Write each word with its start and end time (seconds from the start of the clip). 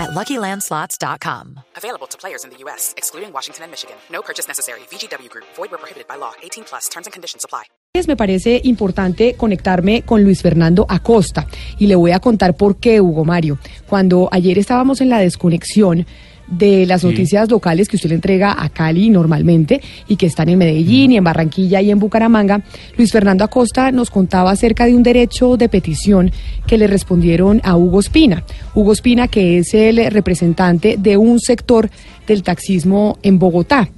at 0.00 0.10
LuckyLandSlots.com. 0.10 1.60
Available 1.76 2.08
to 2.08 2.16
players 2.18 2.44
in 2.44 2.50
the 2.50 2.56
U.S., 2.64 2.94
excluding 2.96 3.32
Washington 3.32 3.64
and 3.64 3.70
Michigan. 3.70 3.96
No 4.10 4.22
purchase 4.22 4.48
necessary. 4.48 4.80
VGW 4.90 5.28
Group. 5.28 5.46
Void 5.56 5.70
where 5.70 5.78
prohibited 5.78 6.08
by 6.08 6.16
law. 6.16 6.32
18 6.42 6.64
plus. 6.64 6.88
Terms 6.88 7.06
and 7.06 7.12
conditions 7.12 7.44
apply. 7.44 7.64
Me 8.06 8.14
parece 8.14 8.60
importante 8.64 9.34
conectarme 9.34 10.02
con 10.02 10.22
Luis 10.22 10.42
Fernando 10.42 10.86
Acosta 10.88 11.48
y 11.76 11.88
le 11.88 11.96
voy 11.96 12.12
a 12.12 12.20
contar 12.20 12.56
por 12.56 12.78
qué, 12.78 13.00
Hugo 13.00 13.24
Mario. 13.24 13.58
Cuando 13.88 14.28
ayer 14.30 14.58
estábamos 14.58 15.00
en 15.00 15.08
la 15.10 15.18
desconexión 15.18 16.06
de 16.50 16.84
las 16.84 17.04
noticias 17.04 17.48
locales 17.48 17.88
que 17.88 17.96
usted 17.96 18.08
le 18.08 18.16
entrega 18.16 18.54
a 18.58 18.68
Cali 18.68 19.08
normalmente 19.08 19.80
y 20.08 20.16
que 20.16 20.26
están 20.26 20.48
en 20.48 20.58
Medellín 20.58 21.12
y 21.12 21.16
en 21.16 21.24
Barranquilla 21.24 21.80
y 21.80 21.90
en 21.90 21.98
Bucaramanga, 21.98 22.62
Luis 22.96 23.12
Fernando 23.12 23.44
Acosta 23.44 23.92
nos 23.92 24.10
contaba 24.10 24.50
acerca 24.50 24.86
de 24.86 24.94
un 24.94 25.02
derecho 25.02 25.56
de 25.56 25.68
petición 25.68 26.32
que 26.66 26.76
le 26.76 26.86
respondieron 26.86 27.60
a 27.64 27.76
Hugo 27.76 28.00
Espina. 28.00 28.44
Hugo 28.74 28.92
Espina, 28.92 29.28
que 29.28 29.58
es 29.58 29.72
el 29.74 30.04
representante 30.10 30.96
de 30.98 31.16
un 31.16 31.38
sector 31.40 31.88
del 32.26 32.42
taxismo 32.42 33.18
en 33.22 33.38
Bogotá. 33.38 33.88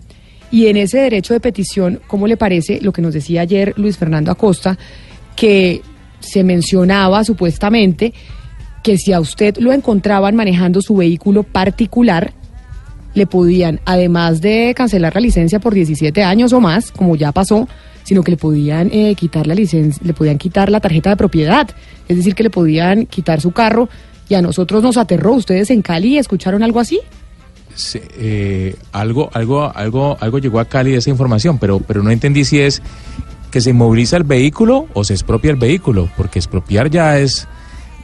Y 0.50 0.66
en 0.66 0.76
ese 0.76 0.98
derecho 0.98 1.32
de 1.32 1.40
petición, 1.40 2.00
¿cómo 2.06 2.26
le 2.26 2.36
parece 2.36 2.78
lo 2.82 2.92
que 2.92 3.00
nos 3.00 3.14
decía 3.14 3.40
ayer 3.40 3.72
Luis 3.78 3.96
Fernando 3.96 4.30
Acosta, 4.30 4.78
que 5.34 5.80
se 6.20 6.44
mencionaba 6.44 7.24
supuestamente 7.24 8.12
que 8.82 8.98
si 8.98 9.12
a 9.12 9.20
usted 9.20 9.56
lo 9.58 9.72
encontraban 9.72 10.36
manejando 10.36 10.82
su 10.82 10.96
vehículo 10.96 11.42
particular, 11.42 12.32
le 13.14 13.26
podían, 13.26 13.80
además 13.84 14.40
de 14.40 14.72
cancelar 14.76 15.14
la 15.14 15.20
licencia 15.20 15.60
por 15.60 15.74
17 15.74 16.22
años 16.22 16.52
o 16.52 16.60
más, 16.60 16.90
como 16.92 17.16
ya 17.16 17.32
pasó, 17.32 17.68
sino 18.04 18.22
que 18.22 18.32
le 18.32 18.36
podían 18.36 18.90
eh, 18.92 19.14
quitar 19.14 19.46
la 19.46 19.54
licencia, 19.54 20.02
le 20.04 20.14
podían 20.14 20.38
quitar 20.38 20.70
la 20.70 20.80
tarjeta 20.80 21.10
de 21.10 21.16
propiedad, 21.16 21.68
es 22.08 22.16
decir, 22.16 22.34
que 22.34 22.42
le 22.42 22.50
podían 22.50 23.06
quitar 23.06 23.40
su 23.40 23.52
carro 23.52 23.88
y 24.28 24.34
a 24.34 24.42
nosotros 24.42 24.82
nos 24.82 24.96
aterró. 24.96 25.34
¿Ustedes 25.34 25.70
en 25.70 25.82
Cali 25.82 26.18
escucharon 26.18 26.62
algo 26.62 26.80
así? 26.80 27.00
Sí, 27.74 28.00
eh, 28.18 28.76
algo, 28.92 29.30
algo, 29.32 29.70
algo, 29.74 30.16
algo 30.20 30.38
llegó 30.38 30.60
a 30.60 30.64
Cali 30.64 30.92
de 30.92 30.98
esa 30.98 31.10
información, 31.10 31.58
pero, 31.58 31.80
pero 31.80 32.02
no 32.02 32.10
entendí 32.10 32.44
si 32.44 32.60
es 32.60 32.82
que 33.50 33.60
se 33.60 33.70
inmoviliza 33.70 34.16
el 34.16 34.24
vehículo 34.24 34.86
o 34.94 35.04
se 35.04 35.12
expropia 35.12 35.50
el 35.50 35.56
vehículo, 35.56 36.08
porque 36.16 36.38
expropiar 36.38 36.90
ya 36.90 37.18
es 37.18 37.46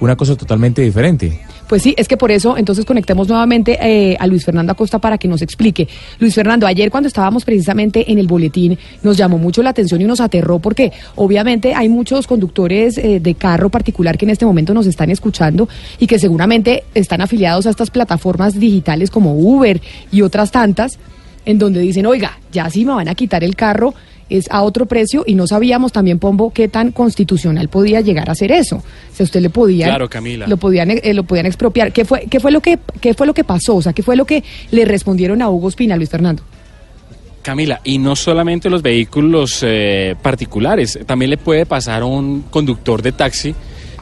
una 0.00 0.16
cosa 0.16 0.36
totalmente 0.36 0.82
diferente. 0.82 1.40
Pues 1.68 1.82
sí, 1.82 1.94
es 1.98 2.08
que 2.08 2.16
por 2.16 2.30
eso 2.30 2.56
entonces 2.56 2.84
conectemos 2.86 3.28
nuevamente 3.28 3.78
eh, 3.80 4.16
a 4.18 4.26
Luis 4.26 4.44
Fernando 4.44 4.72
Acosta 4.72 4.98
para 4.98 5.18
que 5.18 5.28
nos 5.28 5.42
explique. 5.42 5.86
Luis 6.18 6.34
Fernando, 6.34 6.66
ayer 6.66 6.90
cuando 6.90 7.08
estábamos 7.08 7.44
precisamente 7.44 8.10
en 8.10 8.18
el 8.18 8.26
boletín 8.26 8.78
nos 9.02 9.18
llamó 9.18 9.36
mucho 9.36 9.62
la 9.62 9.70
atención 9.70 10.00
y 10.00 10.04
nos 10.04 10.20
aterró 10.20 10.58
porque 10.58 10.92
obviamente 11.16 11.74
hay 11.74 11.90
muchos 11.90 12.26
conductores 12.26 12.96
eh, 12.96 13.20
de 13.20 13.34
carro 13.34 13.68
particular 13.68 14.16
que 14.16 14.24
en 14.24 14.30
este 14.30 14.46
momento 14.46 14.72
nos 14.72 14.86
están 14.86 15.10
escuchando 15.10 15.68
y 15.98 16.06
que 16.06 16.18
seguramente 16.18 16.84
están 16.94 17.20
afiliados 17.20 17.66
a 17.66 17.70
estas 17.70 17.90
plataformas 17.90 18.58
digitales 18.58 19.10
como 19.10 19.34
Uber 19.34 19.80
y 20.10 20.22
otras 20.22 20.50
tantas 20.50 20.98
en 21.44 21.58
donde 21.58 21.80
dicen, 21.80 22.06
oiga, 22.06 22.38
ya 22.52 22.68
sí 22.70 22.84
me 22.84 22.92
van 22.92 23.08
a 23.08 23.14
quitar 23.14 23.42
el 23.44 23.56
carro, 23.56 23.94
es 24.28 24.46
a 24.50 24.62
otro 24.62 24.86
precio 24.86 25.24
y 25.26 25.34
no 25.34 25.46
sabíamos 25.46 25.92
también, 25.92 26.18
Pombo, 26.18 26.52
qué 26.52 26.68
tan 26.68 26.92
constitucional 26.92 27.68
podía 27.68 28.00
llegar 28.00 28.30
a 28.30 28.34
ser 28.34 28.52
eso. 28.52 28.82
Si 29.12 29.22
usted 29.22 29.40
le 29.40 29.50
podía... 29.50 29.86
Claro, 29.86 30.08
Camila. 30.08 30.46
Lo 30.46 30.56
podían, 30.56 30.90
eh, 30.90 31.14
lo 31.14 31.24
podían 31.24 31.46
expropiar. 31.46 31.92
¿Qué 31.92 32.04
fue, 32.04 32.26
qué, 32.30 32.40
fue 32.40 32.52
lo 32.52 32.60
que, 32.60 32.78
¿Qué 33.00 33.14
fue 33.14 33.26
lo 33.26 33.34
que 33.34 33.44
pasó? 33.44 33.76
O 33.76 33.82
sea, 33.82 33.92
¿qué 33.92 34.02
fue 34.02 34.16
lo 34.16 34.24
que 34.24 34.44
le 34.70 34.84
respondieron 34.84 35.42
a 35.42 35.50
Hugo 35.50 35.68
Espina, 35.68 35.96
Luis 35.96 36.10
Fernando? 36.10 36.42
Camila, 37.42 37.80
y 37.84 37.98
no 37.98 38.14
solamente 38.14 38.68
los 38.68 38.82
vehículos 38.82 39.60
eh, 39.62 40.16
particulares, 40.20 40.98
también 41.06 41.30
le 41.30 41.38
puede 41.38 41.64
pasar 41.66 42.02
a 42.02 42.04
un 42.04 42.42
conductor 42.42 43.00
de 43.00 43.12
taxi 43.12 43.54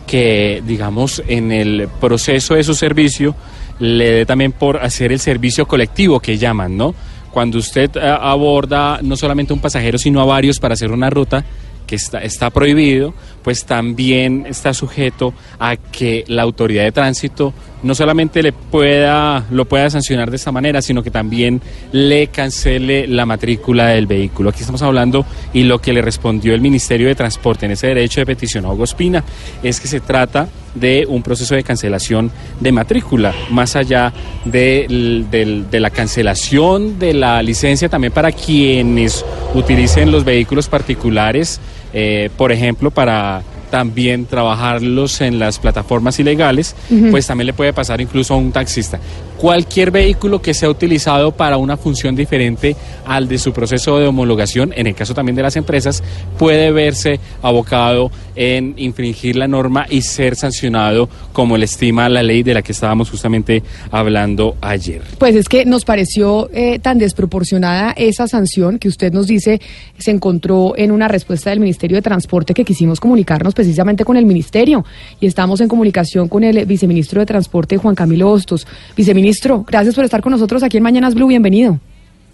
que, 0.07 0.63
digamos, 0.67 1.23
en 1.29 1.53
el 1.53 1.89
proceso 2.01 2.55
de 2.55 2.65
su 2.65 2.75
servicio 2.75 3.35
le 3.79 4.11
dé 4.11 4.27
también 4.27 4.53
por 4.53 4.79
hacer 4.79 5.13
el 5.13 5.21
servicio 5.21 5.67
colectivo 5.67 6.21
que 6.21 6.39
llaman, 6.39 6.77
¿no? 6.77 6.95
Cuando 7.37 7.59
usted 7.59 7.95
eh, 7.99 8.01
aborda 8.03 9.01
no 9.03 9.15
solamente 9.15 9.53
un 9.53 9.61
pasajero, 9.61 9.99
sino 9.99 10.23
a 10.23 10.25
varios 10.25 10.59
para 10.59 10.73
hacer 10.73 10.91
una 10.91 11.11
ruta 11.11 11.45
que 11.87 11.95
está, 11.95 12.23
está 12.23 12.49
prohibido, 12.49 13.13
pues 13.43 13.67
también 13.67 14.47
está 14.49 14.73
sujeto 14.73 15.35
a 15.59 15.77
que 15.77 16.25
la 16.29 16.41
autoridad 16.41 16.85
de 16.85 16.93
tránsito 16.93 17.53
no 17.83 17.95
solamente 17.95 18.43
le 18.43 18.53
pueda, 18.53 19.45
lo 19.51 19.65
pueda 19.65 19.91
sancionar 19.91 20.31
de 20.31 20.37
esta 20.37 20.53
manera, 20.53 20.83
sino 20.83 21.03
que 21.03 21.11
también 21.11 21.61
le 21.93 22.29
cancele 22.29 23.07
la 23.07 23.27
matrícula 23.27 23.89
del 23.89 24.07
vehículo. 24.07 24.51
Aquí 24.51 24.61
estamos 24.61 24.83
hablando 24.83 25.25
y 25.53 25.65
lo 25.65 25.81
que 25.81 25.93
le 25.93 26.03
respondió 26.03 26.55
el 26.55 26.61
Ministerio 26.61 27.09
de 27.09 27.15
Transporte 27.15 27.67
en 27.67 27.73
ese 27.73 27.89
derecho 27.89 28.21
de 28.21 28.27
petición 28.27 28.65
a 28.65 28.73
Hugo 28.73 28.85
Espina 28.85 29.23
es 29.63 29.81
que 29.81 29.89
se 29.89 30.01
trata 30.01 30.49
de 30.75 31.07
un 31.09 31.23
proceso 31.23 31.55
de 31.55 31.63
cancelación 31.63 32.31
de 32.61 32.73
matrícula, 32.73 33.35
más 33.51 33.77
allá 33.77 34.13
de, 34.45 35.67
la 35.73 35.91
cancelación 35.91 36.99
de 36.99 37.15
la 37.15 37.43
licencia 37.43 37.89
también 37.89 38.13
para 38.13 38.33
quienes 38.33 39.25
utilicen 39.55 40.13
los 40.13 40.25
vehículos 40.25 40.69
particulares, 40.69 41.61
eh, 41.93 42.31
por 42.37 42.53
ejemplo, 42.53 42.91
para 42.91 43.43
también 43.71 44.27
trabajarlos 44.27 45.21
en 45.21 45.39
las 45.39 45.59
plataformas 45.59 46.19
ilegales, 46.19 46.75
pues 47.11 47.27
también 47.27 47.47
le 47.47 47.53
puede 47.53 47.73
pasar 47.73 48.01
incluso 48.01 48.35
a 48.35 48.37
un 48.37 48.53
taxista. 48.53 48.99
Cualquier 49.39 49.91
vehículo 49.91 50.41
que 50.41 50.55
sea 50.55 50.71
utilizado 50.71 51.33
para 51.33 51.57
una 51.57 51.77
función 51.77 52.17
diferente 52.17 52.77
al 53.05 53.29
de 53.29 53.39
su 53.39 53.53
proceso 53.53 53.99
de 53.99 54.07
homologación, 54.07 54.73
en 54.75 54.87
el 54.87 54.95
caso 54.95 55.15
también 55.15 55.37
de 55.37 55.43
las 55.43 55.57
empresas, 55.57 56.03
puede 56.39 56.71
verse 56.73 57.21
abocado 57.43 58.11
en 58.35 58.75
infringir 58.77 59.37
la 59.37 59.49
norma 59.49 59.87
y 59.89 60.03
ser 60.03 60.37
sancionado 60.37 61.09
como 61.33 61.57
le 61.57 61.65
estima 61.65 62.09
la 62.09 62.23
ley 62.23 62.43
de 62.43 62.55
la 62.55 62.63
que 62.63 62.73
estábamos 62.73 63.11
justamente 63.11 63.63
hablando 63.91 64.57
ayer. 64.61 65.03
Pues 65.19 65.35
es 65.35 65.49
que 65.49 65.65
nos 65.65 65.85
pareció 65.85 66.49
eh, 66.53 66.79
tan 66.79 66.99
desproporcionada 66.99 67.93
esa 67.93 68.29
sanción 68.29 68.79
que 68.79 68.89
usted 68.89 69.13
nos 69.13 69.27
dice 69.27 69.61
se 69.99 70.11
encontró 70.11 70.75
en 70.77 70.93
una 70.93 71.09
respuesta 71.09 71.51
del 71.51 71.61
Ministerio 71.61 71.97
de 71.97 72.03
Transporte 72.03 72.55
que 72.55 72.65
quisimos 72.65 73.01
comunicarnos 73.01 73.55
precisamente 73.55 74.05
con 74.05 74.17
el 74.17 74.27
Ministerio 74.27 74.85
y 75.21 75.27
estamos 75.27 75.61
en 75.61 75.69
comunicación 75.69 76.29
con 76.29 76.45
el 76.45 76.65
viceministro 76.67 77.21
de 77.21 77.27
Transporte, 77.27 77.77
Juan 77.77 77.95
Camilo 77.95 78.31
Hostos. 78.31 78.67
Viceministro, 78.97 79.26
gracias 79.67 79.95
por 79.95 80.05
estar 80.05 80.21
con 80.21 80.31
nosotros 80.31 80.63
aquí 80.63 80.77
en 80.77 80.83
Mañanas 80.85 81.15
Blue, 81.15 81.27
bienvenido. 81.27 81.81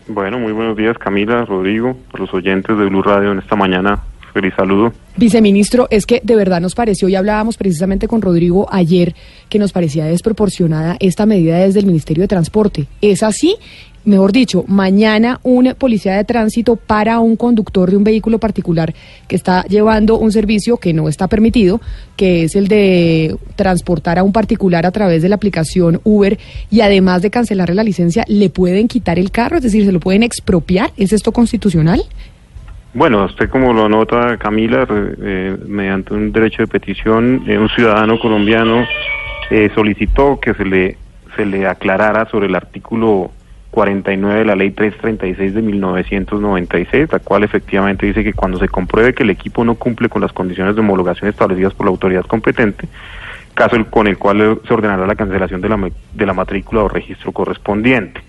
Bueno, 0.08 0.38
muy 0.38 0.52
buenos 0.52 0.76
días 0.76 0.98
Camila, 0.98 1.44
Rodrigo, 1.44 1.96
los 2.18 2.32
oyentes 2.34 2.76
de 2.76 2.84
Blue 2.86 3.02
Radio 3.02 3.32
en 3.32 3.38
esta 3.38 3.56
mañana. 3.56 4.02
Feliz 4.32 4.54
saludo. 4.56 4.92
Viceministro, 5.16 5.88
es 5.90 6.06
que 6.06 6.20
de 6.24 6.36
verdad 6.36 6.60
nos 6.60 6.74
pareció, 6.74 7.08
y 7.08 7.14
hablábamos 7.14 7.56
precisamente 7.56 8.08
con 8.08 8.22
Rodrigo 8.22 8.66
ayer, 8.70 9.14
que 9.48 9.58
nos 9.58 9.72
parecía 9.72 10.06
desproporcionada 10.06 10.96
esta 11.00 11.26
medida 11.26 11.58
desde 11.58 11.80
el 11.80 11.86
Ministerio 11.86 12.22
de 12.22 12.28
Transporte. 12.28 12.86
¿Es 13.00 13.22
así? 13.22 13.56
mejor 14.04 14.32
dicho, 14.32 14.64
mañana 14.66 15.40
un 15.42 15.74
policía 15.78 16.16
de 16.16 16.24
tránsito 16.24 16.76
para 16.76 17.20
un 17.20 17.36
conductor 17.36 17.90
de 17.90 17.96
un 17.96 18.04
vehículo 18.04 18.38
particular 18.38 18.94
que 19.28 19.36
está 19.36 19.64
llevando 19.64 20.18
un 20.18 20.32
servicio 20.32 20.76
que 20.76 20.92
no 20.92 21.08
está 21.08 21.28
permitido, 21.28 21.80
que 22.16 22.44
es 22.44 22.56
el 22.56 22.68
de 22.68 23.36
transportar 23.56 24.18
a 24.18 24.22
un 24.22 24.32
particular 24.32 24.86
a 24.86 24.90
través 24.90 25.22
de 25.22 25.28
la 25.28 25.36
aplicación 25.36 26.00
Uber 26.04 26.38
y 26.70 26.80
además 26.80 27.22
de 27.22 27.30
cancelarle 27.30 27.74
la 27.74 27.84
licencia, 27.84 28.24
¿le 28.26 28.50
pueden 28.50 28.88
quitar 28.88 29.18
el 29.18 29.30
carro? 29.30 29.56
Es 29.56 29.62
decir, 29.62 29.84
¿se 29.84 29.92
lo 29.92 30.00
pueden 30.00 30.22
expropiar? 30.22 30.92
¿Es 30.96 31.12
esto 31.12 31.32
constitucional? 31.32 32.02
Bueno, 32.94 33.24
usted 33.24 33.48
como 33.48 33.72
lo 33.72 33.88
nota, 33.88 34.36
Camila, 34.36 34.86
eh, 34.90 35.56
mediante 35.66 36.12
un 36.12 36.30
derecho 36.30 36.62
de 36.62 36.66
petición, 36.66 37.42
eh, 37.46 37.56
un 37.56 37.70
ciudadano 37.70 38.18
colombiano 38.18 38.86
eh, 39.50 39.70
solicitó 39.74 40.38
que 40.38 40.52
se 40.52 40.66
le, 40.66 40.98
se 41.34 41.46
le 41.46 41.66
aclarara 41.66 42.26
sobre 42.26 42.48
el 42.48 42.54
artículo 42.54 43.30
49 43.70 44.40
de 44.40 44.44
la 44.44 44.56
ley 44.56 44.72
336 44.72 45.54
de 45.54 45.62
1996, 45.62 47.08
la 47.10 47.18
cual 47.20 47.44
efectivamente 47.44 48.04
dice 48.04 48.22
que 48.22 48.34
cuando 48.34 48.58
se 48.58 48.68
compruebe 48.68 49.14
que 49.14 49.22
el 49.22 49.30
equipo 49.30 49.64
no 49.64 49.76
cumple 49.76 50.10
con 50.10 50.20
las 50.20 50.34
condiciones 50.34 50.74
de 50.74 50.82
homologación 50.82 51.30
establecidas 51.30 51.72
por 51.72 51.86
la 51.86 51.90
autoridad 51.92 52.26
competente, 52.26 52.86
caso 53.54 53.82
con 53.86 54.06
el 54.06 54.18
cual 54.18 54.60
se 54.68 54.74
ordenará 54.74 55.06
la 55.06 55.14
cancelación 55.14 55.62
de 55.62 55.70
la, 55.70 55.90
de 56.12 56.26
la 56.26 56.34
matrícula 56.34 56.82
o 56.82 56.88
registro 56.88 57.32
correspondiente. 57.32 58.20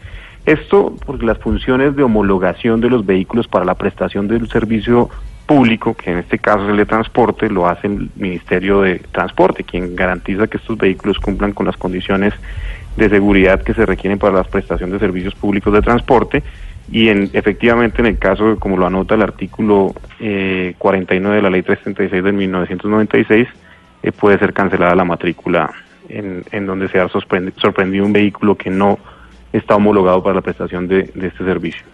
Esto 0.45 0.93
porque 1.05 1.25
las 1.25 1.37
funciones 1.37 1.95
de 1.95 2.03
homologación 2.03 2.81
de 2.81 2.89
los 2.89 3.05
vehículos 3.05 3.47
para 3.47 3.63
la 3.63 3.75
prestación 3.75 4.27
del 4.27 4.49
servicio 4.49 5.09
público, 5.45 5.93
que 5.93 6.11
en 6.11 6.17
este 6.17 6.37
caso 6.37 6.63
es 6.65 6.71
el 6.71 6.77
de 6.77 6.85
transporte, 6.85 7.49
lo 7.49 7.67
hace 7.67 7.87
el 7.87 8.09
Ministerio 8.15 8.81
de 8.81 8.99
Transporte, 9.11 9.63
quien 9.63 9.95
garantiza 9.95 10.47
que 10.47 10.57
estos 10.57 10.77
vehículos 10.77 11.19
cumplan 11.19 11.53
con 11.53 11.65
las 11.65 11.77
condiciones 11.77 12.33
de 12.97 13.09
seguridad 13.09 13.61
que 13.63 13.73
se 13.73 13.85
requieren 13.85 14.19
para 14.19 14.37
la 14.37 14.43
prestación 14.43 14.91
de 14.91 14.99
servicios 14.99 15.33
públicos 15.35 15.73
de 15.73 15.81
transporte. 15.81 16.43
Y 16.91 17.07
en, 17.07 17.29
efectivamente 17.33 18.01
en 18.01 18.07
el 18.07 18.17
caso, 18.17 18.57
como 18.59 18.77
lo 18.77 18.85
anota 18.85 19.15
el 19.15 19.21
artículo 19.21 19.93
eh, 20.19 20.75
49 20.77 21.37
de 21.37 21.41
la 21.41 21.49
ley 21.49 21.61
336 21.63 22.23
de 22.23 22.31
1996, 22.31 23.47
eh, 24.03 24.11
puede 24.11 24.37
ser 24.37 24.53
cancelada 24.53 24.93
la 24.93 25.05
matrícula 25.05 25.71
en, 26.09 26.43
en 26.51 26.65
donde 26.65 26.89
se 26.89 26.99
ha 26.99 27.07
sorprendido 27.07 28.05
un 28.05 28.11
vehículo 28.11 28.55
que 28.55 28.69
no 28.69 28.99
está 29.53 29.75
homologado 29.75 30.21
para 30.21 30.35
la 30.35 30.41
prestación 30.41 30.87
de, 30.87 31.03
de 31.15 31.27
este 31.27 31.45
servicio. 31.45 31.85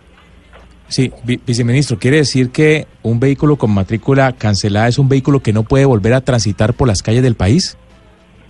Sí, 0.87 1.11
viceministro, 1.45 1.99
¿quiere 1.99 2.17
decir 2.17 2.49
que 2.49 2.87
un 3.03 3.19
vehículo 3.19 3.57
con 3.57 3.71
matrícula 3.71 4.31
cancelada 4.33 4.87
es 4.87 4.97
un 4.97 5.07
vehículo 5.07 5.39
que 5.39 5.53
no 5.53 5.61
puede 5.61 5.85
volver 5.85 6.15
a 6.15 6.21
transitar 6.21 6.73
por 6.73 6.87
las 6.87 7.03
calles 7.03 7.21
del 7.21 7.35
país? 7.35 7.77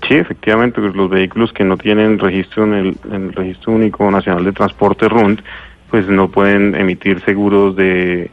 Sí, 0.07 0.15
efectivamente, 0.15 0.79
pues 0.79 0.95
los 0.95 1.09
vehículos 1.09 1.51
que 1.51 1.65
no 1.65 1.75
tienen 1.75 2.17
registro 2.17 2.63
en 2.63 2.73
el, 2.73 2.97
en 3.11 3.25
el 3.25 3.33
Registro 3.33 3.73
Único 3.73 4.09
Nacional 4.09 4.45
de 4.45 4.53
Transporte 4.53 5.09
RUND 5.09 5.41
pues 5.89 6.07
no 6.07 6.29
pueden 6.29 6.75
emitir 6.75 7.21
seguros 7.25 7.75
de, 7.75 8.29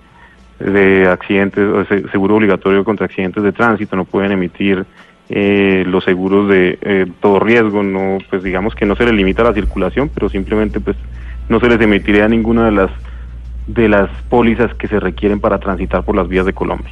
de 0.61 1.09
accidentes, 1.09 1.67
o 1.67 1.85
seguro 2.11 2.37
obligatorio 2.37 2.85
contra 2.85 3.07
accidentes 3.07 3.43
de 3.43 3.53
tránsito, 3.53 3.97
no 3.97 4.05
pueden 4.05 4.33
emitir 4.33 4.85
eh, 5.29 5.85
los 5.87 6.05
seguros 6.05 6.49
de 6.49 6.79
eh, 6.81 7.07
todo 7.21 7.41
riesgo, 7.41 7.83
no, 7.83 8.19
pues 8.31 8.43
digamos 8.43 8.75
que 8.75 8.87
no 8.87 8.95
se 8.97 9.05
les 9.05 9.15
limita 9.15 9.43
la 9.43 9.53
circulación, 9.53 10.11
pero 10.15 10.29
simplemente 10.29 10.81
pues 10.81 10.97
no 11.49 11.61
se 11.61 11.69
les 11.69 11.81
emitiría 11.81 12.29
ninguna 12.29 12.67
de 12.67 12.73
las 12.73 12.91
de 13.67 13.89
las 13.89 14.09
pólizas 14.29 14.73
que 14.75 14.87
se 14.87 15.01
requieren 15.01 15.41
para 15.41 15.59
transitar 15.59 16.05
por 16.05 16.15
las 16.15 16.29
vías 16.29 16.47
de 16.47 16.53
Colombia. 16.53 16.91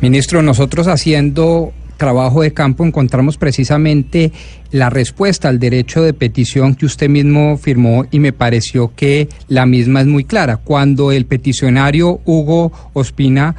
Ministro, 0.00 0.42
nosotros 0.42 0.86
haciendo 0.86 1.72
trabajo 1.96 2.40
de 2.40 2.54
campo 2.54 2.84
encontramos 2.84 3.36
precisamente 3.36 4.32
la 4.70 4.88
respuesta 4.88 5.48
al 5.48 5.58
derecho 5.58 6.02
de 6.02 6.14
petición 6.14 6.74
que 6.74 6.86
usted 6.86 7.10
mismo 7.10 7.58
firmó 7.58 8.06
y 8.10 8.20
me 8.20 8.32
pareció 8.32 8.92
que 8.96 9.28
la 9.48 9.66
misma 9.66 10.00
es 10.00 10.06
muy 10.06 10.24
clara. 10.24 10.56
Cuando 10.56 11.12
el 11.12 11.26
peticionario 11.26 12.20
Hugo 12.24 12.72
Ospina 12.94 13.54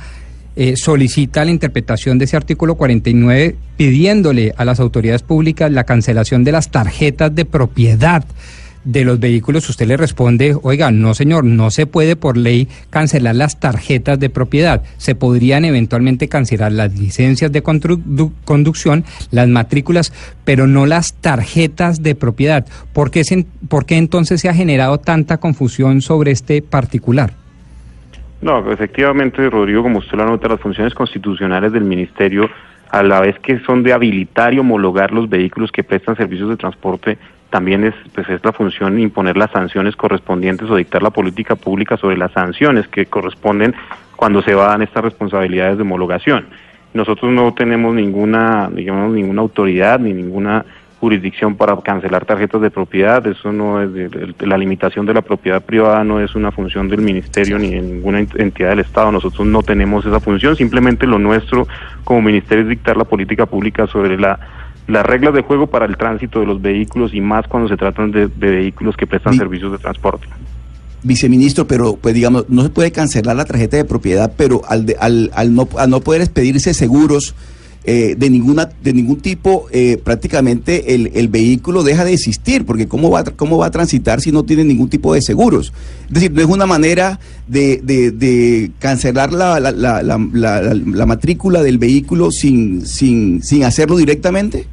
eh, 0.55 0.75
solicita 0.75 1.45
la 1.45 1.51
interpretación 1.51 2.17
de 2.17 2.25
ese 2.25 2.37
artículo 2.37 2.75
49 2.75 3.55
pidiéndole 3.77 4.53
a 4.57 4.65
las 4.65 4.79
autoridades 4.79 5.23
públicas 5.23 5.71
la 5.71 5.85
cancelación 5.85 6.43
de 6.43 6.51
las 6.51 6.71
tarjetas 6.71 7.33
de 7.33 7.45
propiedad 7.45 8.25
de 8.83 9.03
los 9.03 9.19
vehículos, 9.19 9.69
usted 9.69 9.87
le 9.87 9.97
responde, 9.97 10.55
oiga, 10.61 10.91
no 10.91 11.13
señor, 11.13 11.43
no 11.43 11.69
se 11.71 11.85
puede 11.85 12.15
por 12.15 12.37
ley 12.37 12.67
cancelar 12.89 13.35
las 13.35 13.59
tarjetas 13.59 14.19
de 14.19 14.29
propiedad. 14.29 14.81
Se 14.97 15.15
podrían 15.15 15.65
eventualmente 15.65 16.27
cancelar 16.27 16.71
las 16.71 16.97
licencias 16.97 17.51
de 17.51 17.61
conducción, 17.61 19.05
las 19.29 19.47
matrículas, 19.47 20.13
pero 20.43 20.67
no 20.67 20.85
las 20.85 21.13
tarjetas 21.13 22.01
de 22.01 22.15
propiedad. 22.15 22.65
¿Por 22.93 23.11
qué, 23.11 23.45
¿Por 23.67 23.85
qué 23.85 23.97
entonces 23.97 24.41
se 24.41 24.49
ha 24.49 24.53
generado 24.53 24.99
tanta 24.99 25.37
confusión 25.37 26.01
sobre 26.01 26.31
este 26.31 26.61
particular? 26.61 27.40
No, 28.41 28.71
efectivamente, 28.71 29.49
Rodrigo, 29.49 29.83
como 29.83 29.99
usted 29.99 30.17
lo 30.17 30.23
anota, 30.23 30.47
las 30.47 30.59
funciones 30.59 30.93
constitucionales 30.95 31.71
del 31.71 31.83
Ministerio, 31.83 32.49
a 32.89 33.03
la 33.03 33.21
vez 33.21 33.37
que 33.39 33.59
son 33.59 33.83
de 33.83 33.93
habilitar 33.93 34.53
y 34.53 34.59
homologar 34.59 35.11
los 35.11 35.29
vehículos 35.29 35.71
que 35.71 35.83
prestan 35.83 36.17
servicios 36.17 36.49
de 36.49 36.57
transporte 36.57 37.17
también 37.51 37.83
es, 37.83 37.93
pues 38.15 38.27
es 38.29 38.43
la 38.43 38.53
función 38.53 38.97
imponer 38.99 39.37
las 39.37 39.51
sanciones 39.51 39.95
correspondientes 39.95 40.69
o 40.69 40.75
dictar 40.77 41.03
la 41.03 41.09
política 41.09 41.55
pública 41.55 41.97
sobre 41.97 42.17
las 42.17 42.31
sanciones 42.31 42.87
que 42.87 43.05
corresponden 43.05 43.75
cuando 44.15 44.41
se 44.41 44.55
van 44.55 44.81
estas 44.81 45.03
responsabilidades 45.03 45.77
de 45.77 45.83
homologación. 45.83 46.47
Nosotros 46.93 47.31
no 47.31 47.53
tenemos 47.53 47.93
ninguna, 47.93 48.69
digamos, 48.71 49.13
ninguna 49.13 49.41
autoridad 49.41 49.99
ni 49.99 50.13
ninguna 50.13 50.65
jurisdicción 51.01 51.55
para 51.55 51.75
cancelar 51.81 52.25
tarjetas 52.25 52.61
de 52.61 52.69
propiedad, 52.69 53.25
eso 53.25 53.51
no 53.51 53.81
es 53.81 53.91
de, 53.91 54.35
la 54.41 54.55
limitación 54.55 55.07
de 55.07 55.15
la 55.15 55.23
propiedad 55.23 55.59
privada 55.59 56.03
no 56.03 56.19
es 56.19 56.35
una 56.35 56.51
función 56.51 56.87
del 56.89 57.01
ministerio 57.01 57.57
ni 57.57 57.71
de 57.71 57.81
ninguna 57.81 58.19
entidad 58.19 58.69
del 58.69 58.81
Estado, 58.81 59.11
nosotros 59.11 59.47
no 59.47 59.63
tenemos 59.63 60.05
esa 60.05 60.19
función, 60.19 60.55
simplemente 60.55 61.07
lo 61.07 61.17
nuestro 61.17 61.67
como 62.03 62.21
ministerio 62.21 62.65
es 62.65 62.69
dictar 62.69 62.97
la 62.97 63.05
política 63.05 63.47
pública 63.47 63.87
sobre 63.87 64.15
la 64.15 64.39
las 64.87 65.05
reglas 65.05 65.33
de 65.33 65.41
juego 65.41 65.67
para 65.67 65.85
el 65.85 65.97
tránsito 65.97 66.39
de 66.39 66.45
los 66.45 66.61
vehículos 66.61 67.13
y 67.13 67.21
más 67.21 67.47
cuando 67.47 67.69
se 67.69 67.77
tratan 67.77 68.11
de, 68.11 68.27
vehículos 68.27 68.95
que 68.95 69.07
prestan 69.07 69.35
servicios 69.35 69.71
de 69.71 69.77
transporte. 69.77 70.27
Viceministro, 71.03 71.65
pero 71.65 71.95
pues 71.95 72.13
digamos, 72.13 72.49
no 72.49 72.61
se 72.63 72.69
puede 72.69 72.91
cancelar 72.91 73.35
la 73.35 73.45
tarjeta 73.45 73.77
de 73.77 73.85
propiedad, 73.85 74.33
pero 74.35 74.61
al, 74.67 74.85
al, 74.99 75.31
al, 75.33 75.55
no, 75.55 75.67
al 75.77 75.89
no 75.89 76.01
poder 76.01 76.21
expedirse 76.21 76.73
seguros 76.73 77.35
eh, 77.83 78.13
de 78.15 78.29
ninguna 78.29 78.69
de 78.83 78.93
ningún 78.93 79.21
tipo, 79.21 79.65
eh, 79.71 79.99
prácticamente 80.03 80.93
el, 80.93 81.11
el, 81.15 81.29
vehículo 81.29 81.81
deja 81.81 82.05
de 82.05 82.13
existir, 82.13 82.63
porque 82.63 82.87
¿cómo 82.87 83.09
va, 83.09 83.23
¿cómo 83.23 83.57
va 83.57 83.65
a 83.65 83.71
transitar 83.71 84.21
si 84.21 84.31
no 84.31 84.43
tiene 84.43 84.63
ningún 84.63 84.87
tipo 84.87 85.15
de 85.15 85.21
seguros? 85.23 85.73
Es 86.07 86.13
decir, 86.13 86.31
no 86.31 86.41
es 86.41 86.47
una 86.47 86.67
manera 86.67 87.19
de, 87.47 87.81
de, 87.83 88.11
de 88.11 88.71
cancelar 88.77 89.33
la, 89.33 89.59
la, 89.59 89.71
la, 89.71 90.03
la, 90.03 91.05
matrícula 91.07 91.63
del 91.63 91.79
vehículo 91.79 92.29
sin, 92.29 92.85
sin, 92.85 93.41
sin 93.41 93.63
hacerlo 93.63 93.97
directamente. 93.97 94.67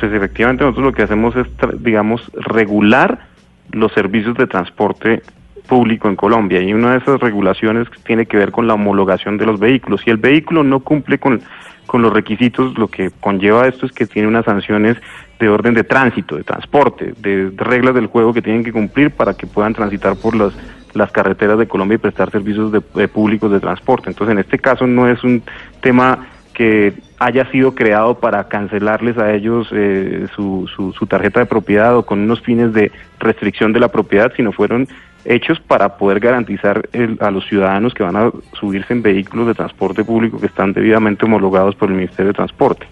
Pues 0.00 0.12
efectivamente 0.12 0.64
nosotros 0.64 0.86
lo 0.86 0.92
que 0.92 1.04
hacemos 1.04 1.36
es, 1.36 1.46
digamos, 1.80 2.20
regular 2.34 3.28
los 3.70 3.92
servicios 3.92 4.36
de 4.36 4.48
transporte 4.48 5.22
público 5.68 6.08
en 6.08 6.16
Colombia 6.16 6.60
y 6.60 6.72
una 6.72 6.92
de 6.92 6.98
esas 6.98 7.20
regulaciones 7.20 7.86
tiene 8.04 8.26
que 8.26 8.36
ver 8.36 8.50
con 8.50 8.66
la 8.66 8.74
homologación 8.74 9.36
de 9.36 9.46
los 9.46 9.60
vehículos. 9.60 10.00
Si 10.00 10.10
el 10.10 10.16
vehículo 10.16 10.64
no 10.64 10.80
cumple 10.80 11.18
con 11.18 11.42
con 11.88 12.02
los 12.02 12.12
requisitos, 12.12 12.78
lo 12.78 12.86
que 12.86 13.10
conlleva 13.18 13.66
esto 13.66 13.86
es 13.86 13.92
que 13.92 14.06
tiene 14.06 14.28
unas 14.28 14.44
sanciones 14.44 14.96
de 15.40 15.48
orden 15.48 15.74
de 15.74 15.82
tránsito, 15.82 16.36
de 16.36 16.44
transporte, 16.44 17.14
de, 17.18 17.50
reglas 17.56 17.94
del 17.94 18.06
juego 18.06 18.32
que 18.32 18.42
tienen 18.42 18.62
que 18.62 18.72
cumplir 18.72 19.10
para 19.10 19.34
que 19.34 19.48
puedan 19.48 19.74
transitar 19.74 20.14
por 20.14 20.36
las, 20.36 20.52
las 20.94 21.10
carreteras 21.10 21.58
de 21.58 21.66
Colombia 21.66 21.96
y 21.96 21.98
prestar 21.98 22.30
servicios 22.30 22.70
de, 22.70 23.08
públicos 23.08 23.50
de 23.50 23.58
transporte. 23.58 24.10
Entonces, 24.10 24.32
en 24.32 24.38
este 24.38 24.58
caso 24.58 24.86
no 24.86 25.08
es 25.08 25.24
un 25.24 25.42
tema 25.80 26.28
que 26.52 26.92
haya 27.18 27.50
sido 27.50 27.74
creado 27.74 28.18
para 28.18 28.48
cancelarles 28.48 29.16
a 29.16 29.32
ellos 29.32 29.68
eh, 29.72 30.26
su, 30.34 30.68
su, 30.74 30.92
su 30.92 31.06
tarjeta 31.06 31.40
de 31.40 31.46
propiedad 31.46 31.96
o 31.96 32.04
con 32.04 32.18
unos 32.20 32.42
fines 32.42 32.72
de 32.72 32.92
restricción 33.18 33.72
de 33.72 33.80
la 33.80 33.88
propiedad, 33.88 34.32
sino 34.36 34.52
fueron 34.52 34.88
hechos 35.28 35.60
para 35.60 35.96
poder 35.96 36.20
garantizar 36.20 36.88
a 37.20 37.30
los 37.30 37.46
ciudadanos 37.46 37.92
que 37.94 38.02
van 38.02 38.16
a 38.16 38.30
subirse 38.58 38.92
en 38.94 39.02
vehículos 39.02 39.46
de 39.46 39.54
transporte 39.54 40.02
público 40.02 40.40
que 40.40 40.46
están 40.46 40.72
debidamente 40.72 41.26
homologados 41.26 41.74
por 41.74 41.90
el 41.90 41.96
Ministerio 41.96 42.28
de 42.28 42.34
Transporte. 42.34 42.86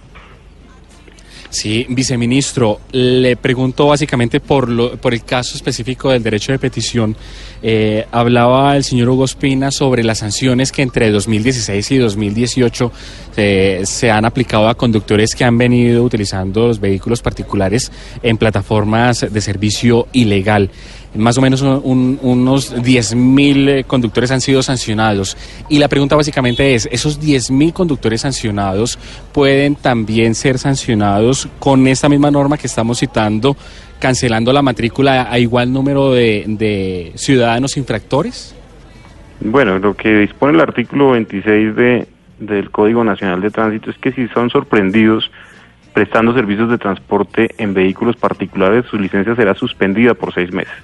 Sí, 1.48 1.86
viceministro, 1.88 2.80
le 2.92 3.36
pregunto 3.36 3.86
básicamente 3.86 4.40
por, 4.40 4.68
lo, 4.68 4.96
por 4.96 5.14
el 5.14 5.24
caso 5.24 5.56
específico 5.56 6.10
del 6.10 6.22
derecho 6.22 6.52
de 6.52 6.58
petición. 6.58 7.16
Eh, 7.62 8.04
hablaba 8.12 8.76
el 8.76 8.84
señor 8.84 9.08
Hugo 9.08 9.24
Espina 9.24 9.70
sobre 9.70 10.04
las 10.04 10.18
sanciones 10.18 10.70
que 10.70 10.82
entre 10.82 11.10
2016 11.10 11.92
y 11.92 11.98
2018 11.98 12.92
eh, 13.38 13.80
se 13.84 14.10
han 14.10 14.26
aplicado 14.26 14.68
a 14.68 14.74
conductores 14.74 15.34
que 15.34 15.44
han 15.44 15.56
venido 15.56 16.02
utilizando 16.02 16.66
los 16.66 16.78
vehículos 16.78 17.22
particulares 17.22 17.90
en 18.22 18.36
plataformas 18.36 19.26
de 19.32 19.40
servicio 19.40 20.08
ilegal 20.12 20.70
más 21.16 21.38
o 21.38 21.40
menos 21.42 21.62
unos 21.62 22.74
10.000 22.74 23.68
eh, 23.68 23.84
conductores 23.84 24.30
han 24.30 24.40
sido 24.40 24.62
sancionados. 24.62 25.36
Y 25.68 25.78
la 25.78 25.88
pregunta 25.88 26.16
básicamente 26.16 26.74
es, 26.74 26.88
¿esos 26.90 27.20
10.000 27.20 27.72
conductores 27.72 28.20
sancionados 28.22 28.98
pueden 29.32 29.76
también 29.76 30.34
ser 30.34 30.58
sancionados 30.58 31.48
con 31.58 31.86
esta 31.86 32.08
misma 32.08 32.30
norma 32.30 32.58
que 32.58 32.66
estamos 32.66 32.98
citando, 32.98 33.56
cancelando 33.98 34.52
la 34.52 34.62
matrícula 34.62 35.30
a 35.30 35.38
igual 35.38 35.72
número 35.72 36.12
de, 36.12 37.12
ciudadanos 37.16 37.76
infractores? 37.76 38.54
Bueno, 39.40 39.78
lo 39.78 39.94
que 39.94 40.18
dispone 40.18 40.54
el 40.54 40.60
artículo 40.60 41.10
26 41.10 41.76
de, 41.76 42.08
del 42.38 42.70
Código 42.70 43.04
Nacional 43.04 43.40
de 43.40 43.50
Tránsito 43.50 43.90
es 43.90 43.98
que 43.98 44.12
si 44.12 44.28
son 44.28 44.50
sorprendidos 44.50 45.30
prestando 45.96 46.34
servicios 46.34 46.68
de 46.68 46.76
transporte 46.76 47.48
en 47.56 47.72
vehículos 47.72 48.16
particulares, 48.16 48.84
su 48.90 48.98
licencia 48.98 49.34
será 49.34 49.54
suspendida 49.54 50.12
por 50.12 50.34
seis 50.34 50.52
meses. 50.52 50.74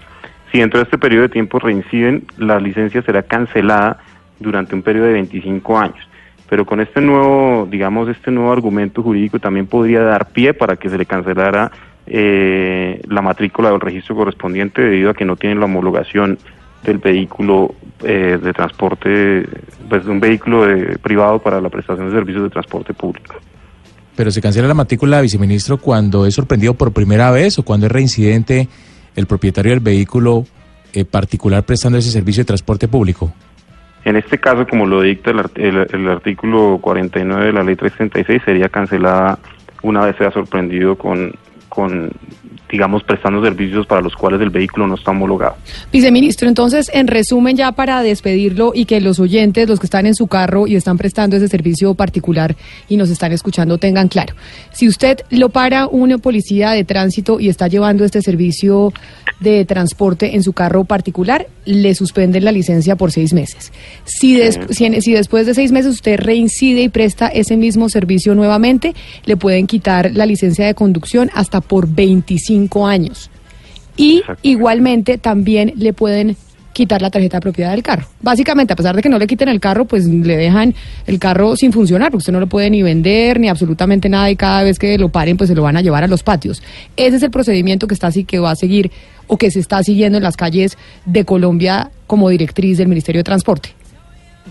Si 0.53 0.59
dentro 0.59 0.79
de 0.79 0.85
este 0.85 0.99
periodo 0.99 1.23
de 1.23 1.29
tiempo 1.31 1.59
reinciden, 1.59 2.25
la 2.37 2.61
licencia 2.61 3.01
será 3.01 3.23
cancelada 3.23 3.97
durante 4.39 4.75
un 4.75 4.83
periodo 4.83 5.07
de 5.07 5.15
25 5.15 5.79
años. 5.79 6.07
Pero 6.51 6.67
con 6.67 6.81
este 6.81 7.01
nuevo, 7.01 7.67
digamos, 7.71 8.11
este 8.11 8.31
nuevo 8.31 8.53
argumento 8.53 9.03
jurídico 9.03 9.39
también 9.39 9.67
podría 9.67 10.03
dar 10.03 10.29
pie 10.29 10.53
para 10.53 10.77
que 10.77 10.91
se 10.91 10.99
le 10.99 11.07
cancelara 11.07 11.73
eh, 12.07 13.01
la 13.09 13.23
matrícula 13.23 13.73
o 13.73 13.77
el 13.77 13.81
registro 13.81 14.15
correspondiente 14.15 14.83
debido 14.83 15.09
a 15.09 15.15
que 15.15 15.25
no 15.25 15.37
tienen 15.37 15.59
la 15.59 15.65
homologación 15.65 16.39
del 16.85 16.99
vehículo 16.99 17.75
eh, 18.03 18.39
de 18.43 18.53
transporte, 18.53 19.49
pues 19.89 20.05
de 20.05 20.11
un 20.11 20.21
vehículo 20.21 20.67
privado 21.01 21.39
para 21.39 21.63
la 21.63 21.71
prestación 21.71 22.09
de 22.09 22.13
servicios 22.13 22.43
de 22.45 22.51
transporte 22.51 22.93
público. 22.93 23.37
Pero 24.15 24.31
se 24.31 24.43
cancela 24.43 24.69
la 24.69 24.75
matrícula, 24.75 25.23
viceministro, 25.23 25.79
cuando 25.79 26.27
es 26.27 26.35
sorprendido 26.35 26.75
por 26.75 26.93
primera 26.93 27.31
vez 27.31 27.59
o 27.59 27.63
cuando 27.63 27.87
es 27.87 27.93
reincidente 27.93 28.69
el 29.17 29.27
propietario 29.27 29.73
del 29.73 29.81
vehículo 29.81 30.45
eh, 30.93 31.05
particular 31.05 31.63
prestando 31.63 31.99
ese 31.99 32.11
servicio 32.11 32.43
de 32.43 32.47
transporte 32.47 32.89
público? 32.89 33.33
En 34.05 34.17
este 34.17 34.39
caso, 34.39 34.67
como 34.67 34.87
lo 34.87 35.01
dicta 35.01 35.31
el, 35.31 36.09
artículo 36.09 36.79
49 36.83 37.47
de 37.47 37.53
la 37.53 37.63
ley 37.63 37.77
336, 37.77 38.43
sería 38.45 38.69
cancelada 38.69 39.39
una 39.83 40.05
vez 40.05 40.17
sea 40.17 40.31
sorprendido 40.31 40.97
con, 40.97 41.33
con 41.75 42.11
digamos, 42.71 43.03
prestando 43.05 43.43
servicios 43.45 43.87
para 43.87 44.01
los 44.01 44.15
cuales 44.17 44.41
el 44.41 44.49
vehículo 44.49 44.87
no 44.87 44.95
está 44.95 45.11
homologado. 45.11 45.57
Viceministro, 45.93 46.49
entonces, 46.49 46.91
en 46.95 47.07
resumen, 47.07 47.55
ya 47.55 47.73
para 47.73 48.03
despedirlo 48.03 48.73
y 48.75 48.87
que 48.87 48.99
los 49.03 49.21
oyentes, 49.21 49.69
los 49.69 49.79
que 49.79 49.85
están 49.85 50.07
en 50.07 50.15
su 50.15 50.27
carro 50.27 50.67
y 50.67 50.75
están 50.77 50.97
prestando 50.97 51.37
ese 51.37 51.49
servicio 51.49 51.93
particular 51.93 52.57
y 52.89 52.97
nos 52.97 53.11
están 53.11 53.31
escuchando, 53.33 53.77
tengan 53.77 54.09
claro. 54.09 54.35
Si 54.73 54.89
usted 54.89 55.19
lo 55.29 55.51
para 55.51 55.87
una 55.87 56.17
policía 56.17 56.71
de 56.71 56.85
tránsito 56.85 57.39
y 57.41 57.51
está 57.51 57.69
llevando 57.69 58.07
este 58.07 58.23
servicio 58.23 58.91
de 59.41 59.67
transporte 59.67 60.35
en 60.35 60.43
su 60.43 60.55
carro 60.55 60.85
particular, 60.85 61.47
le 61.67 61.95
suspenden 61.95 62.45
la 62.45 62.53
licencia 62.53 62.97
por 62.97 63.13
seis 63.13 63.35
meses. 63.35 63.71
Si, 64.05 64.35
des- 64.35 64.59
si, 64.71 64.87
en- 64.87 65.03
si 65.03 65.13
después 65.13 65.45
de 65.47 65.53
seis 65.53 65.73
meses 65.73 65.93
usted 65.93 66.19
reincide 66.19 66.83
y 66.83 66.89
presta 66.89 67.29
ese 67.29 67.59
mismo 67.59 67.91
servicio 67.91 68.35
nuevamente, 68.35 68.95
le 69.27 69.37
pueden 69.37 69.67
quitar 69.67 70.11
la 70.15 70.25
licencia 70.25 70.65
de 70.67 70.75
conducción 70.75 71.31
hasta 71.35 71.61
por 71.63 71.89
25 71.89 72.87
años. 72.87 73.31
Y 73.97 74.23
igualmente 74.43 75.19
también 75.19 75.73
le 75.77 75.93
pueden 75.93 76.37
quitar 76.73 77.03
la 77.03 77.11
tarjeta 77.11 77.37
de 77.37 77.41
propiedad 77.43 77.71
del 77.73 77.83
carro. 77.83 78.07
Básicamente, 78.21 78.73
a 78.73 78.77
pesar 78.77 78.97
de 78.97 79.03
que 79.03 79.09
no 79.09 79.19
le 79.19 79.27
quiten 79.27 79.49
el 79.49 79.61
carro, 79.61 79.85
pues 79.85 80.07
le 80.07 80.37
dejan 80.37 80.75
el 81.07 81.19
carro 81.19 81.55
sin 81.57 81.73
funcionar, 81.73 82.11
porque 82.11 82.23
usted 82.23 82.33
no 82.33 82.41
lo 82.41 82.47
puede 82.47 82.71
ni 82.71 82.83
vender 82.83 83.39
ni 83.39 83.49
absolutamente 83.49 84.09
nada 84.09 84.31
y 84.31 84.37
cada 84.37 84.63
vez 84.63 84.79
que 84.79 84.97
lo 84.99 85.11
paren, 85.11 85.37
pues 85.37 85.49
se 85.49 85.55
lo 85.55 85.63
van 85.63 85.77
a 85.77 85.83
llevar 85.83 86.05
a 86.05 86.07
los 86.07 86.23
patios. 86.23 86.63
Ese 86.97 87.17
es 87.17 87.23
el 87.23 87.31
procedimiento 87.31 87.87
que 87.87 87.95
está 87.95 88.07
así 88.07 88.25
que 88.25 88.39
va 88.39 88.53
a 88.53 88.57
seguir 88.57 88.91
o 89.27 89.37
que 89.37 89.51
se 89.51 89.61
está 89.61 89.83
siguiendo 89.83 90.19
en 90.19 90.25
las 90.25 90.37
calles 90.37 90.79
de 91.05 91.25
Colombia 91.25 91.91
como 92.07 92.29
directriz 92.29 92.79
del 92.79 92.89
Ministerio 92.89 93.21
de 93.21 93.25
Transporte. 93.25 93.75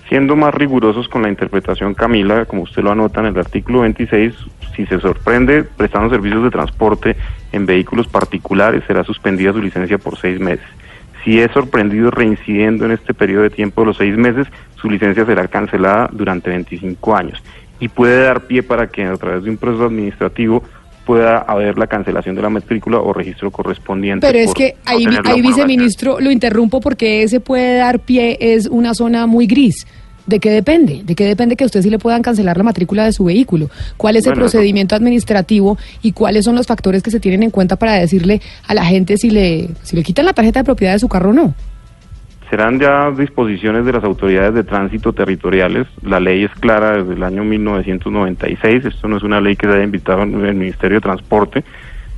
Siendo 0.07 0.35
más 0.35 0.53
rigurosos 0.53 1.07
con 1.07 1.21
la 1.21 1.29
interpretación, 1.29 1.93
Camila, 1.93 2.45
como 2.45 2.63
usted 2.63 2.81
lo 2.81 2.91
anota 2.91 3.21
en 3.21 3.27
el 3.27 3.37
artículo 3.37 3.81
26, 3.81 4.33
si 4.75 4.85
se 4.85 4.99
sorprende 4.99 5.63
prestando 5.63 6.09
servicios 6.09 6.43
de 6.43 6.49
transporte 6.49 7.15
en 7.51 7.65
vehículos 7.65 8.07
particulares, 8.07 8.83
será 8.87 9.03
suspendida 9.03 9.53
su 9.53 9.61
licencia 9.61 9.97
por 9.97 10.17
seis 10.17 10.39
meses. 10.39 10.65
Si 11.23 11.39
es 11.39 11.51
sorprendido 11.51 12.09
reincidiendo 12.09 12.85
en 12.85 12.91
este 12.91 13.13
periodo 13.13 13.43
de 13.43 13.51
tiempo 13.51 13.81
de 13.81 13.87
los 13.87 13.97
seis 13.97 14.17
meses, 14.17 14.47
su 14.75 14.89
licencia 14.89 15.25
será 15.25 15.47
cancelada 15.47 16.09
durante 16.11 16.49
25 16.49 17.15
años 17.15 17.41
y 17.81 17.87
puede 17.89 18.23
dar 18.23 18.41
pie 18.41 18.63
para 18.63 18.87
que 18.87 19.03
a 19.03 19.15
través 19.15 19.43
de 19.43 19.49
un 19.49 19.57
proceso 19.57 19.85
administrativo 19.85 20.63
pueda 21.05 21.39
haber 21.39 21.77
la 21.77 21.87
cancelación 21.87 22.35
de 22.35 22.41
la 22.41 22.49
matrícula 22.49 22.99
o 22.99 23.13
registro 23.13 23.51
correspondiente. 23.51 24.25
Pero 24.25 24.39
es 24.39 24.53
que 24.53 24.75
ahí, 24.85 25.05
ahí 25.25 25.41
viceministro, 25.41 26.19
lo 26.19 26.31
interrumpo 26.31 26.79
porque 26.79 27.23
ese 27.23 27.39
puede 27.39 27.77
dar 27.77 27.99
pie, 27.99 28.37
es 28.39 28.67
una 28.67 28.93
zona 28.93 29.27
muy 29.27 29.47
gris. 29.47 29.85
¿De 30.27 30.39
qué 30.39 30.51
depende? 30.51 31.01
¿De 31.03 31.15
qué 31.15 31.25
depende 31.25 31.55
que 31.55 31.65
usted 31.65 31.81
sí 31.81 31.89
le 31.89 31.97
puedan 31.97 32.21
cancelar 32.21 32.55
la 32.55 32.63
matrícula 32.63 33.03
de 33.03 33.11
su 33.11 33.23
vehículo? 33.23 33.69
¿Cuál 33.97 34.15
es 34.15 34.25
el 34.25 34.31
Bueno, 34.31 34.43
procedimiento 34.43 34.95
administrativo 34.95 35.77
y 36.03 36.11
cuáles 36.11 36.45
son 36.45 36.55
los 36.55 36.67
factores 36.67 37.01
que 37.01 37.11
se 37.11 37.19
tienen 37.19 37.43
en 37.43 37.49
cuenta 37.49 37.75
para 37.75 37.93
decirle 37.93 38.39
a 38.67 38.73
la 38.73 38.85
gente 38.85 39.17
si 39.17 39.31
le, 39.31 39.69
si 39.81 39.95
le 39.95 40.03
quitan 40.03 40.25
la 40.25 40.33
tarjeta 40.33 40.59
de 40.59 40.63
propiedad 40.63 40.93
de 40.93 40.99
su 40.99 41.09
carro 41.09 41.31
o 41.31 41.33
no? 41.33 41.55
Serán 42.51 42.81
ya 42.81 43.09
disposiciones 43.11 43.85
de 43.85 43.93
las 43.93 44.03
autoridades 44.03 44.53
de 44.53 44.65
tránsito 44.65 45.13
territoriales. 45.13 45.87
La 46.03 46.19
ley 46.19 46.43
es 46.43 46.51
clara 46.51 46.97
desde 46.97 47.13
el 47.13 47.23
año 47.23 47.45
1996. 47.45 48.83
Esto 48.83 49.07
no 49.07 49.15
es 49.15 49.23
una 49.23 49.39
ley 49.39 49.55
que 49.55 49.67
se 49.67 49.73
haya 49.73 49.85
invitado 49.85 50.23
el 50.23 50.55
Ministerio 50.55 50.97
de 50.97 51.01
Transporte. 51.01 51.63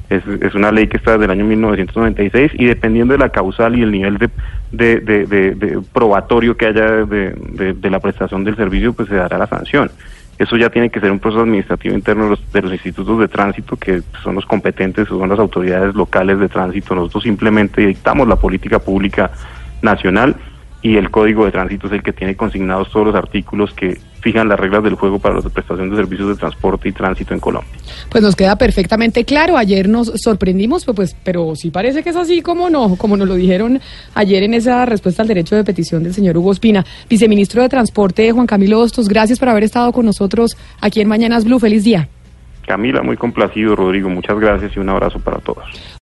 Es, 0.09 0.55
una 0.55 0.71
ley 0.71 0.87
que 0.87 0.97
está 0.97 1.11
desde 1.11 1.25
el 1.25 1.31
año 1.31 1.45
1996 1.45 2.53
y 2.55 2.65
dependiendo 2.65 3.13
de 3.13 3.19
la 3.19 3.29
causal 3.29 3.77
y 3.77 3.83
el 3.83 3.91
nivel 3.91 4.17
de, 4.17 4.99
de, 5.01 5.81
probatorio 5.93 6.57
que 6.57 6.65
haya 6.65 7.05
de 7.05 7.89
la 7.91 7.99
prestación 7.99 8.43
del 8.43 8.55
servicio, 8.55 8.91
pues 8.93 9.09
se 9.09 9.15
dará 9.15 9.37
la 9.37 9.45
sanción. 9.45 9.91
Eso 10.39 10.57
ya 10.57 10.71
tiene 10.71 10.89
que 10.89 10.99
ser 10.99 11.11
un 11.11 11.19
proceso 11.19 11.43
administrativo 11.43 11.93
interno 11.93 12.23
de 12.23 12.29
los, 12.31 12.51
de 12.51 12.61
los 12.63 12.73
institutos 12.73 13.19
de 13.19 13.27
tránsito, 13.27 13.77
que 13.77 14.01
son 14.23 14.33
los 14.33 14.47
competentes, 14.47 15.07
son 15.07 15.29
las 15.29 15.37
autoridades 15.37 15.93
locales 15.93 16.39
de 16.39 16.49
tránsito. 16.49 16.95
Nosotros 16.95 17.21
simplemente 17.21 17.85
dictamos 17.85 18.27
la 18.27 18.35
política 18.35 18.79
pública 18.79 19.29
nacional 19.83 20.35
y 20.83 20.97
el 20.97 21.09
Código 21.09 21.45
de 21.45 21.51
Tránsito 21.51 21.87
es 21.87 21.93
el 21.93 22.03
que 22.03 22.11
tiene 22.11 22.35
consignados 22.35 22.91
todos 22.91 23.07
los 23.07 23.15
artículos 23.15 23.73
que 23.73 23.97
fijan 24.19 24.49
las 24.49 24.59
reglas 24.59 24.83
del 24.83 24.95
juego 24.95 25.17
para 25.17 25.35
la 25.35 25.41
prestación 25.41 25.89
de 25.89 25.95
servicios 25.95 26.27
de 26.29 26.35
transporte 26.35 26.89
y 26.89 26.91
tránsito 26.91 27.33
en 27.33 27.39
Colombia. 27.39 27.71
Pues 28.09 28.21
nos 28.21 28.35
queda 28.35 28.57
perfectamente 28.57 29.23
claro. 29.23 29.57
Ayer 29.57 29.87
nos 29.87 30.11
sorprendimos, 30.21 30.83
pues, 30.83 30.95
pues, 30.95 31.15
pero 31.23 31.55
sí 31.55 31.71
parece 31.71 32.03
que 32.03 32.09
es 32.09 32.15
así 32.17 32.41
como 32.41 32.69
no, 32.69 32.97
como 32.97 33.15
nos 33.15 33.29
lo 33.29 33.35
dijeron 33.35 33.79
ayer 34.13 34.43
en 34.43 34.53
esa 34.53 34.85
respuesta 34.85 35.21
al 35.21 35.29
derecho 35.29 35.55
de 35.55 35.63
petición 35.63 36.03
del 36.03 36.13
señor 36.13 36.37
Hugo 36.37 36.51
Espina. 36.51 36.85
Viceministro 37.09 37.61
de 37.61 37.69
Transporte, 37.69 38.31
Juan 38.33 38.45
Camilo 38.45 38.81
Hostos, 38.81 39.07
gracias 39.07 39.39
por 39.39 39.47
haber 39.47 39.63
estado 39.63 39.93
con 39.93 40.05
nosotros 40.05 40.57
aquí 40.81 40.99
en 40.99 41.07
Mañanas 41.07 41.45
Blue. 41.45 41.59
Feliz 41.59 41.85
día. 41.85 42.09
Camila, 42.67 43.01
muy 43.01 43.15
complacido, 43.15 43.75
Rodrigo, 43.75 44.09
muchas 44.09 44.37
gracias 44.37 44.75
y 44.75 44.79
un 44.79 44.89
abrazo 44.89 45.19
para 45.19 45.39
todos. 45.39 45.65